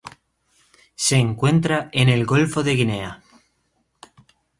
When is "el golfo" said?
2.09-2.63